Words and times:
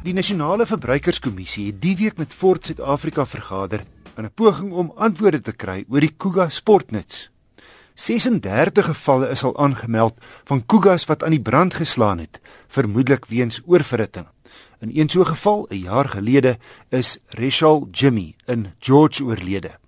Die 0.00 0.14
nasionale 0.16 0.64
verbruikerskommissie 0.64 1.66
het 1.66 1.80
die 1.82 1.92
week 1.98 2.16
met 2.16 2.32
Ford 2.32 2.64
Suid-Afrika 2.64 3.26
vergader 3.28 3.82
in 4.16 4.24
'n 4.24 4.32
poging 4.34 4.72
om 4.72 4.92
antwoorde 4.96 5.40
te 5.40 5.52
kry 5.52 5.84
oor 5.88 6.00
die 6.00 6.14
Kuga 6.16 6.48
sportnuts. 6.48 7.28
36 7.94 8.86
gevalle 8.86 9.28
is 9.28 9.42
al 9.44 9.58
aangemeld 9.58 10.14
van 10.44 10.66
Kugas 10.66 11.04
wat 11.04 11.22
aan 11.22 11.36
die 11.36 11.42
brand 11.42 11.74
geslaan 11.74 12.18
het, 12.18 12.40
vermoedelik 12.68 13.26
weens 13.26 13.60
oorverhitting. 13.66 14.26
In 14.80 14.90
een 14.94 15.08
so 15.08 15.24
geval, 15.24 15.66
'n 15.68 15.76
jaar 15.76 16.08
gelede, 16.08 16.58
is 16.88 17.18
Rachel 17.26 17.88
Jimmy 17.92 18.34
in 18.46 18.72
George 18.78 19.24
oorlede. 19.24 19.78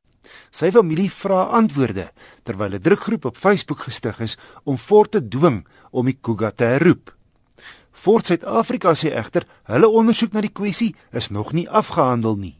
Sy 0.50 0.70
familie 0.70 1.10
vra 1.10 1.42
antwoorde 1.42 2.12
terwyl 2.42 2.74
'n 2.74 2.80
drukgroep 2.80 3.24
op 3.24 3.36
Facebook 3.36 3.80
gestig 3.80 4.20
is 4.20 4.38
om 4.64 4.76
Ford 4.76 5.10
te 5.10 5.28
dwing 5.28 5.66
om 5.90 6.04
die 6.04 6.18
Kuga 6.20 6.50
te 6.50 6.64
herroep. 6.64 7.16
Ford 7.92 8.26
Suid-Afrika 8.26 8.94
sê 8.96 9.12
egter 9.14 9.46
hulle 9.68 9.88
ondersoek 9.88 10.32
na 10.32 10.42
die 10.42 10.52
kwessie 10.52 10.94
is 11.12 11.30
nog 11.30 11.52
nie 11.52 11.68
afgehandel 11.68 12.36
nie. 12.36 12.56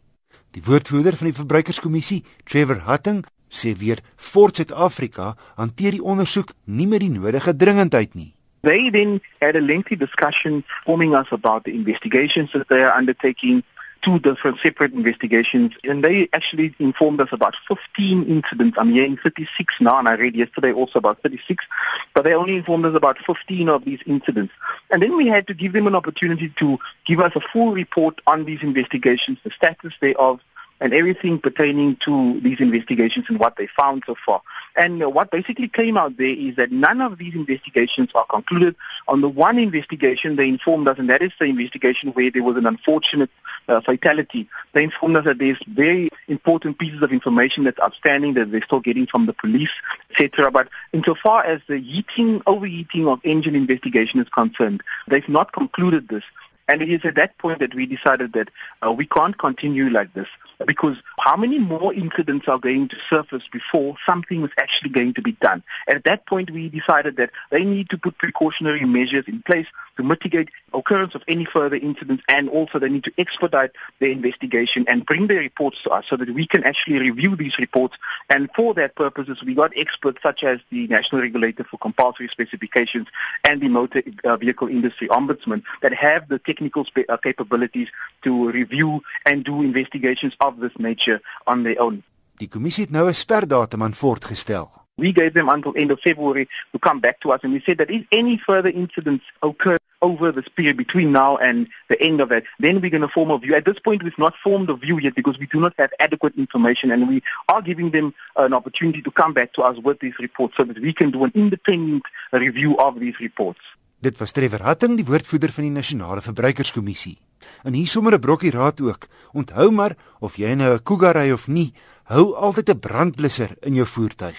Die 0.53 0.63
woordvoerder 0.65 1.17
van 1.17 1.31
die 1.31 1.39
verbruikerskommissie, 1.39 2.21
Trevor 2.45 2.85
Hutting, 2.87 3.25
sê 3.49 3.73
weer 3.77 4.03
Ford 4.17 4.57
Suid-Afrika 4.57 5.33
hanteer 5.57 5.97
die 5.97 6.05
ondersoek 6.05 6.53
nie 6.65 6.87
met 6.87 7.01
die 7.01 7.11
nodige 7.13 7.57
dringendheid 7.57 8.15
nie. 8.15 8.33
They 8.63 8.91
then 8.91 9.21
had 9.41 9.57
a 9.57 9.61
lengthy 9.61 9.97
discussion 9.97 10.63
informing 10.63 11.17
us 11.17 11.27
about 11.33 11.65
the 11.65 11.73
investigations 11.75 12.53
that 12.53 12.69
they 12.69 12.85
are 12.85 12.97
undertaking, 12.97 13.65
two 14.03 14.19
different 14.19 14.59
separate 14.59 14.93
investigations, 14.93 15.73
and 15.85 16.05
they 16.05 16.29
actually 16.33 16.75
informed 16.79 17.21
us 17.21 17.33
about 17.33 17.55
15 17.69 18.25
incidents. 18.25 18.77
I'm 18.79 18.93
hearing 18.93 19.17
36 19.17 19.81
now, 19.81 19.99
and 19.99 20.09
I 20.09 20.15
read 20.17 20.35
yesterday 20.35 20.73
also 20.73 20.99
about 20.99 21.23
36, 21.23 21.65
but 22.13 22.25
they 22.25 22.35
only 22.35 22.57
informed 22.57 22.85
us 22.85 22.95
about 22.95 23.19
15 23.19 23.69
of 23.69 23.85
these 23.85 24.01
incidents. 24.07 24.53
And 24.91 25.03
then 25.03 25.17
we 25.17 25.29
had 25.29 25.47
to 25.47 25.55
give 25.55 25.73
them 25.73 25.87
an 25.87 25.95
opportunity 25.95 26.49
to 26.51 26.79
give 27.05 27.21
us 27.21 27.35
a 27.37 27.41
full 27.41 27.73
report 27.73 28.21
on 28.27 28.45
these 28.45 28.63
investigations, 28.63 29.39
the 29.45 29.51
status 29.51 29.95
thereof, 30.01 30.41
and 30.83 30.93
everything 30.93 31.39
pertaining 31.39 31.95
to 31.95 32.41
these 32.41 32.61
investigations 32.61 33.27
and 33.29 33.39
what 33.39 33.55
they 33.57 33.69
found 33.69 34.03
so 34.05 34.17
far. 34.27 34.43
And 34.75 35.15
what 35.15 35.31
basically 35.31 35.69
came 35.69 35.97
out 35.97 36.17
there 36.17 36.27
is 36.27 36.57
that 36.57 36.73
none 36.73 37.01
of 37.01 37.19
these 37.19 37.37
investigations 37.37 38.11
are 38.17 38.27
concluded. 38.27 38.75
On 39.07 39.21
the 39.21 39.29
one 39.29 39.61
investigation, 39.61 40.35
they 40.35 40.49
informed 40.49 40.89
us, 40.89 40.99
and 40.99 41.09
that 41.09 41.23
is 41.23 41.31
the 41.39 41.45
investigation 41.45 42.11
where 42.11 42.33
there 42.33 42.43
was 42.43 42.57
an 42.57 42.67
unfortunate 42.67 43.31
uh, 43.69 43.81
fatality. 43.81 44.49
They 44.73 44.83
informed 44.83 45.19
us 45.19 45.25
that 45.27 45.39
there's 45.39 45.63
very 45.69 46.11
important 46.27 46.79
pieces 46.79 47.01
of 47.01 47.13
information 47.13 47.63
that's 47.63 47.81
outstanding 47.81 48.35
that 48.35 48.51
they're 48.51 48.63
still 48.63 48.81
getting 48.81 49.07
from 49.07 49.27
the 49.27 49.35
police, 49.35 49.71
etc. 50.11 50.51
But 50.51 50.69
insofar 50.93 51.45
as 51.45 51.61
the 51.69 51.79
heating, 51.79 52.43
overheating 52.45 53.07
of 53.07 53.21
engine 53.23 53.55
investigation 53.55 54.19
is 54.19 54.29
concerned, 54.31 54.83
they've 55.07 55.29
not 55.29 55.53
concluded 55.53 56.09
this. 56.09 56.25
And 56.69 56.83
it 56.83 56.89
is 56.89 57.05
at 57.05 57.17
that 57.17 57.37
point 57.39 57.59
that 57.61 57.75
we 57.75 57.87
decided 57.87 58.33
that 58.35 58.49
uh, 58.85 58.93
we 58.93 59.07
can't 59.07 59.37
continue 59.37 59.91
like 59.91 60.13
this 60.15 60.29
because 60.67 60.97
how 61.19 61.37
many 61.37 61.59
more 61.59 61.93
incidents 61.93 62.47
are 62.49 62.59
going 62.59 62.89
to 62.89 62.97
surface 63.09 63.49
before 63.49 63.97
something 64.07 64.45
is 64.45 64.51
actually 64.59 64.91
going 64.91 65.15
to 65.15 65.23
be 65.23 65.33
done? 65.33 65.63
At 65.89 66.05
that 66.05 66.27
point, 66.27 66.51
we 66.51 66.69
decided 66.69 67.17
that 67.17 67.31
they 67.51 67.65
need 67.65 67.91
to 67.91 67.99
put 67.99 68.19
precautionary 68.19 68.85
measures 68.85 69.25
in 69.27 69.43
place 69.43 69.67
to 69.97 70.03
mitigate 70.03 70.49
occurrence 70.75 71.15
of 71.15 71.23
any 71.29 71.45
further 71.45 71.77
incidents 71.77 72.23
and 72.29 72.49
also 72.49 72.79
they 72.79 72.89
need 72.89 73.05
to 73.05 73.13
expedite 73.19 73.71
their 73.99 74.11
investigation 74.11 74.85
and 74.89 75.05
bring 75.05 75.27
their 75.27 75.41
reports 75.41 75.83
to 75.83 75.91
us 75.91 76.07
so 76.07 76.17
that 76.17 76.31
we 76.31 76.47
can 76.47 76.65
actually 76.65 76.99
review 76.99 77.37
these 77.37 77.59
reports 77.59 77.97
and 78.31 78.51
for 78.55 78.73
that 78.73 78.95
purposes 78.95 79.43
we 79.43 79.55
got 79.55 79.73
experts 79.77 80.19
such 80.23 80.45
as 80.45 80.61
the 80.71 80.87
National 80.87 81.21
Regulator 81.21 81.65
for 81.65 81.77
Compulsory 81.77 82.29
Specifications 82.29 83.07
and 83.45 83.61
the 83.61 83.69
Motor 83.69 84.03
uh, 84.25 84.37
Vehicle 84.37 84.69
Industry 84.69 85.09
Ombudsman 85.09 85.63
that 85.83 85.93
have 85.93 86.29
the 86.29 86.39
technical 86.53 86.87
uh, 87.09 87.17
capabilities 87.17 87.89
to 88.21 88.51
review 88.51 89.01
and 89.25 89.45
do 89.45 89.63
investigations 89.63 90.35
of 90.39 90.61
this 90.61 90.75
nature 90.79 91.21
on 91.47 91.63
their 91.63 91.81
own. 91.81 92.03
Die 92.37 92.49
kommissie 92.49 92.85
het 92.85 92.93
nou 92.93 93.09
'n 93.09 93.15
sperdatum 93.15 93.83
aan 93.83 93.95
voortgestel. 93.95 94.71
We 94.95 95.13
gave 95.13 95.33
them 95.33 95.49
until 95.49 95.75
end 95.75 95.91
of 95.91 96.01
February 96.01 96.49
to 96.73 96.79
come 96.79 97.01
back 97.01 97.21
to 97.21 97.33
us 97.33 97.41
and 97.43 97.53
we 97.53 97.61
said 97.65 97.79
that 97.79 97.91
if 97.91 98.03
any 98.09 98.37
further 98.39 98.73
incidents 98.75 99.25
occur 99.39 99.79
over 100.01 100.33
this 100.33 100.49
period 100.49 100.77
between 100.77 101.13
now 101.13 101.37
and 101.37 101.69
the 101.89 102.01
end 102.03 102.21
of 102.21 102.33
it, 102.33 102.45
then 102.59 102.81
we're 102.81 102.91
going 102.91 103.09
to 103.09 103.09
form 103.09 103.31
a 103.31 103.39
view. 103.39 103.55
At 103.55 103.65
this 103.65 103.79
point, 103.79 104.03
we've 104.03 104.19
not 104.19 104.35
formed 104.37 104.69
a 104.69 104.75
view 104.75 104.99
yet 104.99 105.15
because 105.15 105.39
we 105.39 105.47
do 105.47 105.61
not 105.61 105.75
have 105.79 105.93
adequate 106.01 106.35
information 106.37 106.91
and 106.91 107.09
we 107.09 107.23
are 107.49 107.63
giving 107.63 107.91
them 107.91 108.13
an 108.37 108.53
opportunity 108.53 109.01
to 109.03 109.11
come 109.11 109.33
back 109.33 109.53
to 109.55 109.63
us 109.63 109.79
with 109.79 110.01
these 110.01 110.19
reports 110.19 110.57
so 110.57 110.65
that 110.65 110.79
we 110.79 110.93
can 110.93 111.11
do 111.11 111.25
an 111.25 111.33
independent 111.35 112.05
review 112.33 112.77
of 112.79 113.01
these 113.01 113.19
reports. 113.21 113.61
Dit 114.03 114.19
was 114.19 114.33
Trevor 114.35 114.65
Hatting, 114.67 114.97
die 114.99 115.07
woordvoerder 115.07 115.53
van 115.55 115.63
die 115.63 115.71
Nasionale 115.71 116.25
Verbruikerskommissie. 116.27 117.21
En 117.63 117.77
hier 117.79 117.87
sommer 117.87 118.15
'n 118.15 118.21
brokkie 118.21 118.51
raad 118.51 118.81
ook. 118.81 119.07
Onthou 119.33 119.71
maar 119.71 119.97
of 120.19 120.37
jy 120.37 120.55
nou 120.55 120.75
'n 120.75 120.83
Kuga 120.83 121.13
ry 121.13 121.31
of 121.31 121.47
nie, 121.47 121.73
hou 122.05 122.35
altyd 122.35 122.71
'n 122.71 122.79
brandblusser 122.79 123.57
in 123.61 123.75
jou 123.75 123.87
voertuig. 123.87 124.37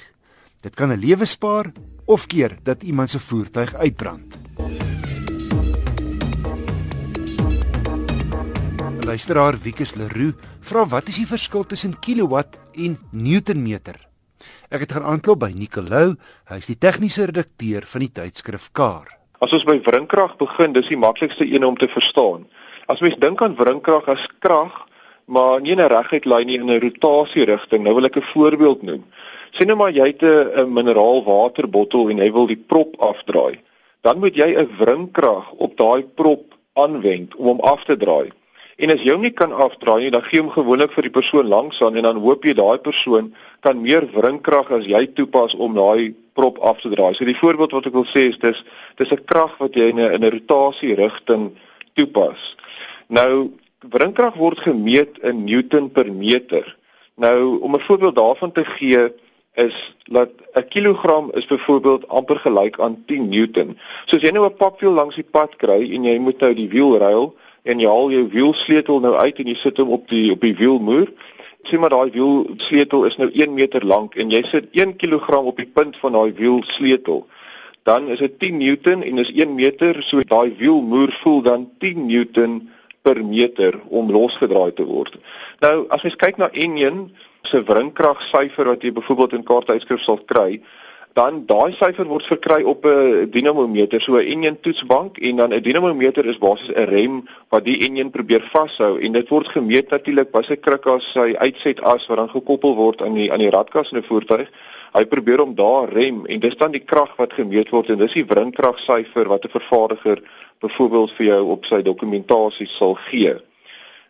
Dit 0.61 0.75
kan 0.75 0.91
'n 0.91 0.99
lewe 0.99 1.25
spaar 1.25 1.71
of 2.05 2.27
keer 2.27 2.57
dat 2.63 2.83
iemand 2.83 3.09
se 3.09 3.19
voertuig 3.19 3.73
uitbrand. 3.73 4.35
Luisteraar 9.05 9.57
Wikus 9.59 9.95
Leroux 9.95 10.35
vra 10.59 10.87
wat 10.87 11.07
is 11.07 11.15
die 11.15 11.27
verskil 11.27 11.63
tussen 11.65 11.99
kilowatt 11.99 12.59
en 12.71 12.99
newtonmeter? 13.11 14.07
Ek 14.69 14.79
het 14.79 14.91
gaan 14.91 15.03
aanklop 15.03 15.39
by 15.39 15.53
Nicolou, 15.55 16.15
hy 16.45 16.55
is 16.57 16.65
die 16.65 16.77
tegniese 16.77 17.25
redakteur 17.25 17.85
van 17.85 17.99
die 17.99 18.11
tydskrif 18.11 18.69
Car. 18.71 19.22
As 19.41 19.53
ons 19.53 19.65
by 19.65 19.79
wringkrag 19.81 20.37
begin, 20.37 20.73
dis 20.73 20.87
die 20.87 20.97
maklikste 20.97 21.45
een 21.45 21.65
om 21.65 21.77
te 21.77 21.87
verstaan. 21.87 22.45
As 22.87 23.01
mens 23.01 23.15
dink 23.15 23.41
aan 23.41 23.55
wringkrag 23.55 24.07
as 24.07 24.27
krag, 24.39 24.85
maar 25.25 25.61
nie 25.61 25.71
in 25.71 25.81
'n 25.81 25.89
reguit 25.89 26.25
lyn 26.25 26.47
nie 26.47 26.55
in 26.55 26.69
'n 26.69 26.79
rotasie 26.79 27.45
rigting. 27.45 27.83
Nou 27.83 27.95
wil 27.95 28.05
ek 28.05 28.17
'n 28.17 28.21
voorbeeld 28.21 28.83
noem. 28.83 29.03
Sien 29.51 29.67
nou 29.67 29.77
maar 29.77 29.91
jy 29.91 30.07
het 30.07 30.23
'n 30.23 30.73
mineraal 30.73 31.23
waterbottel 31.23 32.09
en 32.09 32.17
jy 32.17 32.31
wil 32.31 32.47
die 32.47 32.63
prop 32.67 32.95
afdraai. 32.99 33.59
Dan 34.01 34.19
moet 34.19 34.35
jy 34.35 34.55
'n 34.55 34.69
wringkrag 34.79 35.51
op 35.57 35.77
daai 35.77 36.03
prop 36.03 36.53
aanwend 36.73 37.35
om 37.35 37.45
hom 37.45 37.59
af 37.59 37.83
te 37.83 37.97
draai. 37.97 38.31
En 38.77 38.89
as 38.89 39.03
jy 39.03 39.11
hom 39.11 39.21
nie 39.21 39.31
kan 39.31 39.51
afdraai 39.51 40.01
nie, 40.01 40.11
dan 40.11 40.23
gee 40.23 40.41
hom 40.41 40.49
gewoonlik 40.49 40.91
vir 40.91 41.03
die 41.03 41.13
persoon 41.13 41.47
langs 41.47 41.81
aan 41.81 41.95
en 41.95 42.03
dan 42.03 42.17
hoop 42.17 42.43
jy 42.43 42.53
daai 42.53 42.77
persoon 42.77 43.33
kan 43.61 43.81
meer 43.81 44.07
wringkrag 44.15 44.71
as 44.71 44.85
jy 44.85 45.05
toepas 45.13 45.53
om 45.55 45.75
daai 45.77 46.15
prop 46.33 46.57
af 46.59 46.81
te 46.81 46.89
draai. 46.89 47.13
So 47.13 47.25
die 47.25 47.37
voorbeeld 47.37 47.71
wat 47.71 47.85
ek 47.85 47.93
wil 47.93 48.07
sê 48.09 48.29
is 48.29 48.39
dis 48.39 48.63
dis 48.97 49.11
'n 49.11 49.25
krag 49.25 49.57
wat 49.57 49.75
jy 49.75 49.89
in 49.89 49.99
'n 49.99 50.13
in 50.13 50.23
'n 50.25 50.31
rotasie 50.31 50.95
rigting 50.95 51.51
toepas. 51.93 52.55
Nou 53.07 53.51
wringkrag 53.89 54.35
word 54.35 54.59
gemeet 54.59 55.17
in 55.21 55.43
newton 55.43 55.91
per 55.91 56.11
meter. 56.11 56.77
Nou 57.15 57.59
om 57.59 57.75
'n 57.75 57.79
voorbeeld 57.79 58.15
daarvan 58.15 58.51
te 58.51 58.65
gee 58.65 59.11
is 59.53 59.95
dat 60.03 60.29
'n 60.53 60.67
kilogram 60.67 61.31
is 61.33 61.45
byvoorbeeld 61.45 62.07
amper 62.07 62.37
gelyk 62.37 62.79
aan 62.79 63.03
10 63.05 63.29
newton. 63.29 63.77
So 64.05 64.15
as 64.15 64.21
jy 64.21 64.31
nou 64.31 64.45
'n 64.45 64.55
papwiel 64.55 64.91
langs 64.91 65.15
die 65.15 65.29
pad 65.31 65.55
kry 65.55 65.93
en 65.93 66.03
jy 66.03 66.17
moet 66.19 66.39
nou 66.39 66.53
die 66.53 66.69
wiel 66.69 66.97
ruil 66.97 67.35
en 67.63 67.79
jy 67.79 67.87
haal 67.87 68.11
jou 68.11 68.27
wielsleutel 68.27 68.99
nou 68.99 69.15
uit 69.15 69.39
en 69.39 69.47
jy 69.47 69.55
sit 69.55 69.77
hom 69.77 69.89
op 69.89 70.07
die 70.09 70.31
op 70.31 70.41
die 70.41 70.55
wielmuur. 70.55 71.11
Sê 71.63 71.79
maar 71.79 71.93
daai 71.93 72.11
wielsleutel 72.11 73.05
is 73.05 73.15
nou 73.17 73.29
1 73.31 73.53
meter 73.53 73.85
lank 73.85 74.15
en 74.19 74.31
jy 74.31 74.43
sit 74.49 74.69
1 74.71 74.97
kg 74.99 75.39
op 75.43 75.57
die 75.57 75.69
punt 75.69 75.97
van 76.01 76.17
daai 76.17 76.33
wielsleutel 76.37 77.23
dan 77.83 78.07
is 78.07 78.19
dit 78.19 78.39
10 78.39 78.57
Newton 78.57 79.03
en 79.03 79.17
is 79.17 79.31
1 79.31 79.55
meter, 79.55 80.03
so 80.03 80.23
daai 80.23 80.55
wielmoer 80.57 81.11
voel 81.11 81.41
dan 81.41 81.69
10 81.79 82.05
Newton 82.07 82.69
per 83.03 83.19
meter 83.25 83.79
om 83.91 84.11
losgedraai 84.11 84.71
te 84.73 84.85
word. 84.87 85.17
Nou 85.59 85.83
as 85.91 86.05
jy 86.07 86.13
kyk 86.15 86.39
na 86.39 86.47
N1 86.55 87.09
se 87.43 87.59
wringkragsyfer 87.67 88.71
wat 88.71 88.83
jy 88.83 88.93
byvoorbeeld 88.95 89.35
in 89.35 89.43
kaartuitskrif 89.47 89.99
sal 90.03 90.21
kry, 90.31 90.61
dan 91.13 91.43
daai 91.45 91.73
syfer 91.77 92.07
word 92.09 92.25
verkry 92.25 92.63
op 92.65 92.85
'n 92.85 93.29
dinamometer, 93.29 94.01
so 94.01 94.17
'n 94.17 94.41
N1 94.41 94.61
toetsbank 94.61 95.17
en 95.17 95.35
dan 95.35 95.53
'n 95.53 95.61
dinamometer 95.61 96.25
is 96.25 96.37
basies 96.37 96.73
'n 96.75 96.89
rem 96.89 97.27
wat 97.49 97.65
die 97.65 97.89
N1 97.89 98.09
probeer 98.09 98.41
vashou 98.41 98.99
en 98.99 99.11
dit 99.11 99.29
word 99.29 99.47
gemeet 99.47 99.89
natuurlik 99.89 100.31
by 100.31 100.41
sy 100.41 100.55
krukkas 100.55 101.11
sy 101.11 101.35
uitsetas 101.37 102.07
wat 102.07 102.17
dan 102.17 102.29
gekoppel 102.29 102.75
word 102.75 103.01
aan 103.01 103.13
die 103.13 103.31
aan 103.31 103.39
die 103.39 103.49
radkas 103.49 103.91
in 103.91 103.97
'n 103.97 104.03
voertuig. 104.03 104.49
Hy 104.93 105.05
probeer 105.05 105.41
om 105.41 105.55
daar 105.55 105.89
rem 105.89 106.25
en 106.25 106.39
dis 106.39 106.57
dan 106.57 106.71
die 106.71 106.85
krag 106.85 107.15
wat 107.17 107.33
gemeet 107.33 107.69
word 107.69 107.89
en 107.89 107.97
dis 107.97 108.13
die 108.13 108.25
wringkragsyfer 108.25 109.27
wat 109.27 109.45
'n 109.45 109.49
vervaardiger 109.49 110.21
byvoorbeeld 110.59 111.11
vir 111.11 111.25
jou 111.25 111.43
op 111.45 111.65
sy 111.65 111.81
dokumentasie 111.81 112.67
sal 112.67 112.93
gee. 112.93 113.35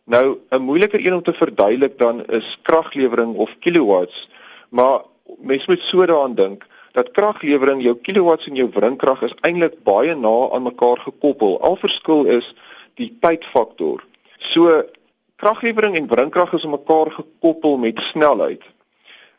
Nou 0.05 0.37
'n 0.51 0.61
moeiliker 0.61 1.05
een 1.05 1.13
om 1.13 1.23
te 1.23 1.33
verduidelik 1.33 1.97
dan 1.97 2.25
is 2.25 2.59
kraglewering 2.61 3.35
of 3.35 3.55
kilowatts, 3.59 4.29
maar 4.69 5.01
mens 5.41 5.67
moet 5.67 5.81
so 5.81 6.05
daaraan 6.05 6.35
dink 6.35 6.65
dat 6.93 7.11
kraglewering 7.11 7.81
jou 7.81 7.95
kilowatts 8.05 8.47
en 8.47 8.57
jou 8.57 8.69
wringkrag 8.73 9.21
is 9.25 9.33
eintlik 9.41 9.79
baie 9.85 10.15
na 10.15 10.33
aan 10.53 10.67
mekaar 10.67 11.01
gekoppel. 11.01 11.57
Al 11.61 11.77
verskil 11.81 12.25
is 12.29 12.53
die 13.01 13.09
tydfaktor. 13.21 14.03
So 14.37 14.83
kraglewering 15.41 15.97
en 15.97 16.07
wringkrag 16.07 16.53
is 16.53 16.65
aan 16.67 16.77
mekaar 16.77 17.11
gekoppel 17.11 17.77
met 17.77 17.99
snelheid. 18.11 18.61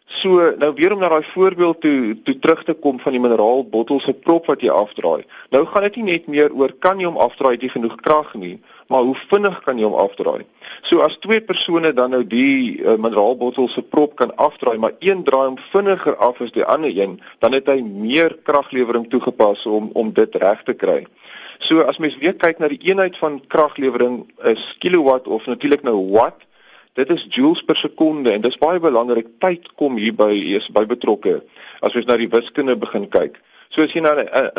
So 0.06 0.52
nou 0.58 0.74
weer 0.74 0.92
om 0.92 0.98
na 1.00 1.08
daai 1.08 1.24
voorbeeld 1.24 1.80
toe 1.80 2.16
toe 2.22 2.38
terug 2.38 2.64
te 2.64 2.74
kom 2.74 2.98
van 3.00 3.12
die 3.12 3.20
mineraalbottel 3.20 4.00
se 4.00 4.12
prop 4.12 4.46
wat 4.46 4.60
jy 4.60 4.68
afdraai. 4.68 5.24
Nou 5.50 5.64
gaan 5.66 5.86
dit 5.86 5.96
nie 5.96 6.04
net 6.04 6.26
meer 6.28 6.52
oor 6.52 6.74
kan 6.78 7.00
jy 7.00 7.08
hom 7.08 7.16
afdraai 7.16 7.56
jy 7.56 7.70
genoeg 7.72 7.96
krag 8.04 8.34
nie, 8.36 8.58
maar 8.92 9.02
hoe 9.08 9.16
vinnig 9.32 9.56
kan 9.64 9.80
jy 9.80 9.88
hom 9.88 9.96
afdraai? 10.04 10.44
So 10.84 11.00
as 11.00 11.16
twee 11.24 11.40
persone 11.40 11.94
dan 11.96 12.12
nou 12.12 12.20
die 12.20 12.84
uh, 12.84 12.98
mineraalbottel 13.00 13.68
se 13.72 13.82
prop 13.82 14.16
kan 14.20 14.36
afdraai, 14.36 14.76
maar 14.78 14.92
een 15.00 15.24
draai 15.24 15.46
hom 15.46 15.58
vinniger 15.72 16.16
af 16.16 16.40
as 16.44 16.52
die 16.52 16.64
ander 16.64 16.92
een, 16.92 17.16
dan 17.40 17.56
het 17.56 17.72
hy 17.72 17.80
meer 17.80 18.36
kraglewering 18.44 19.08
toegepas 19.08 19.64
om 19.66 19.88
om 19.94 20.12
dit 20.12 20.40
reg 20.44 20.64
te 20.68 20.76
kry. 20.76 21.00
So 21.64 21.80
as 21.88 21.98
mens 21.98 22.20
weer 22.20 22.36
kyk 22.36 22.60
na 22.60 22.68
die 22.68 22.82
eenheid 22.84 23.16
van 23.16 23.40
kraglewering 23.48 24.26
is 24.52 24.74
kilowatt 24.84 25.28
of 25.32 25.48
natuurlik 25.48 25.82
nou 25.82 25.96
watt 26.12 26.44
Dit 26.94 27.10
is 27.10 27.26
joules 27.28 27.62
per 27.66 27.74
sekonde 27.76 28.30
en 28.30 28.42
dis 28.44 28.58
baie 28.58 28.78
belangrik. 28.78 29.26
Tyd 29.42 29.66
kom 29.80 29.96
hier 29.98 30.14
by 30.14 30.30
is 30.54 30.68
by 30.70 30.84
betrokke. 30.86 31.40
As 31.82 31.96
ons 31.98 32.06
na 32.06 32.14
die 32.20 32.28
wiskunde 32.30 32.76
begin 32.78 33.08
kyk. 33.10 33.40
So 33.74 33.82
as 33.82 33.96
jy 33.96 34.04
na 34.04 34.12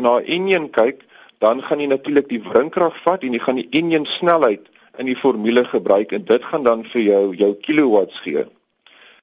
na 0.03 0.17
enjin 0.19 0.67
kyk, 0.75 1.05
dan 1.39 1.63
gaan 1.63 1.79
jy 1.79 1.87
natuurlik 1.87 2.27
die 2.27 2.41
wrinkrag 2.43 2.97
vat 3.05 3.23
en 3.23 3.37
jy 3.37 3.39
gaan 3.39 3.61
die 3.61 3.69
enjin 3.79 4.07
snelheid 4.17 4.67
in 4.99 5.07
die 5.07 5.15
formule 5.15 5.63
gebruik 5.71 6.11
en 6.11 6.27
dit 6.27 6.51
gaan 6.51 6.67
dan 6.67 6.83
vir 6.91 7.05
jou 7.05 7.23
jou 7.39 7.51
kilowatts 7.63 8.19
gee. 8.27 8.43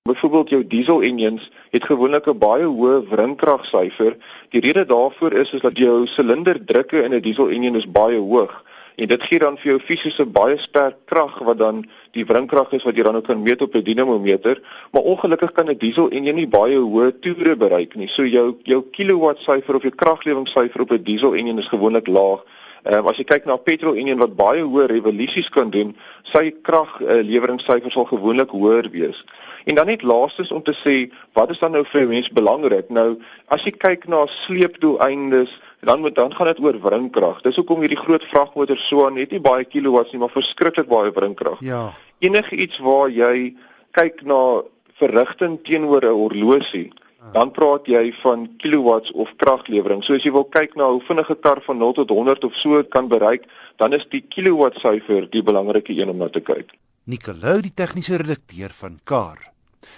Byvoorbeeld 0.08 0.56
jou 0.56 0.62
diesel 0.67 1.05
engines 1.05 1.50
het 1.76 1.85
gewoonlik 1.85 2.26
'n 2.32 2.38
baie 2.38 2.65
hoë 2.65 3.05
wrinkragsyfer. 3.12 4.17
Die 4.56 4.65
rede 4.65 4.87
daarvoor 4.88 5.32
is 5.32 5.53
is 5.53 5.61
dat 5.61 5.76
jou 5.76 6.06
silinderdrukke 6.06 7.05
in 7.05 7.12
'n 7.12 7.20
diesel 7.20 7.49
engine 7.49 7.76
is 7.76 7.93
baie 7.93 8.19
hoog 8.19 8.62
en 8.97 9.09
dit 9.09 9.23
gee 9.23 9.39
dan 9.39 9.56
vir 9.59 9.71
jou 9.73 9.81
fisiese 9.81 10.25
baie 10.27 10.59
sterk 10.59 10.97
krag 11.06 11.39
wat 11.39 11.59
dan 11.59 11.85
die 12.12 12.25
wrinkrag 12.25 12.73
is 12.73 12.85
wat 12.85 12.97
jy 12.97 13.03
dan 13.03 13.17
ook 13.17 13.27
kan 13.27 13.43
meet 13.43 13.62
op 13.62 13.75
'n 13.75 13.83
dinamometer, 13.83 14.61
maar 14.93 15.03
ongelukkig 15.03 15.53
kan 15.53 15.71
'n 15.71 15.79
diesel 15.79 16.11
en 16.11 16.25
jy 16.25 16.33
nie 16.33 16.49
baie 16.49 16.77
hoë 16.77 17.21
toere 17.21 17.56
bereik 17.56 17.94
nie. 17.94 18.09
So 18.09 18.25
jou 18.25 18.56
jou 18.65 18.83
kilowatt 18.91 19.39
syfer 19.39 19.75
of 19.75 19.83
jou 19.83 19.94
kraglewingssyfer 19.94 20.81
op 20.81 20.91
'n 20.93 21.03
diesel 21.03 21.35
enjin 21.35 21.59
is 21.59 21.69
gewoonlik 21.69 22.06
laag. 22.06 22.44
Ehm 22.82 22.99
um, 22.99 23.08
as 23.08 23.17
jy 23.17 23.25
kyk 23.25 23.44
na 23.46 23.56
petrol 23.56 23.94
enjin 23.94 24.19
wat 24.19 24.34
baie 24.34 24.62
hoë 24.62 24.88
revolusies 24.90 25.49
kan 25.55 25.70
doen, 25.70 25.93
sy 26.26 26.50
kragleweringssyfer 26.67 27.87
uh, 27.87 27.94
sal 27.94 28.08
gewoonlik 28.11 28.50
hoër 28.50 28.90
wees. 28.90 29.20
En 29.64 29.75
dan 29.79 29.87
net 29.87 30.02
laastens 30.02 30.50
om 30.52 30.62
te 30.62 30.75
sê, 30.75 31.11
wat 31.38 31.50
is 31.50 31.61
dan 31.62 31.76
nou 31.76 31.84
vir 31.87 32.08
mense 32.11 32.32
belangrik? 32.34 32.88
Nou, 32.90 33.20
as 33.55 33.62
jy 33.62 33.70
kyk 33.70 34.08
na 34.11 34.25
sleepdoeleindes, 34.26 35.52
dan 35.87 36.02
moet 36.02 36.14
dan 36.19 36.34
gaan 36.34 36.50
dit 36.50 36.62
oor 36.62 36.79
wringkrag. 36.82 37.40
Dis 37.46 37.58
hoekom 37.58 37.82
hierdie 37.82 37.99
groot 37.99 38.25
vragmotors 38.31 38.82
so 38.88 39.06
aan 39.06 39.14
net 39.19 39.31
nie 39.31 39.43
baie 39.43 39.64
kilowatts 39.64 40.11
nie, 40.11 40.20
maar 40.23 40.34
verskriklik 40.34 40.90
baie 40.90 41.14
wringkrag. 41.14 41.62
Ja. 41.62 41.93
Enige 42.23 42.56
iets 42.56 42.79
waar 42.82 43.11
jy 43.11 43.55
kyk 43.94 44.23
na 44.26 44.62
verrigting 44.99 45.58
teenoor 45.67 46.02
'n 46.02 46.19
horlosie. 46.19 46.90
Dan 47.30 47.50
praat 47.50 47.86
jy 47.86 48.12
van 48.22 48.48
kilowatts 48.58 49.12
of 49.12 49.30
kraglewering. 49.36 50.02
So 50.02 50.14
as 50.14 50.24
jy 50.26 50.32
wil 50.34 50.44
kyk 50.44 50.74
na 50.76 50.90
hoe 50.90 51.02
vinnig 51.06 51.30
'n 51.30 51.40
kar 51.40 51.62
van 51.62 51.78
0 51.78 51.92
tot 51.92 52.10
100 52.10 52.44
of 52.44 52.54
so 52.54 52.82
kan 52.82 53.08
bereik, 53.08 53.46
dan 53.76 53.92
is 53.92 54.08
die 54.08 54.20
kilowatt 54.20 54.78
syfer 54.78 55.30
die 55.30 55.42
belangrike 55.42 55.94
een 55.94 56.08
om 56.08 56.16
na 56.16 56.28
te 56.28 56.40
kyk. 56.40 56.70
Nicolou, 57.04 57.60
die 57.60 57.74
tegniese 57.74 58.16
redakteur 58.16 58.70
van 58.70 59.00
Kar. 59.04 59.52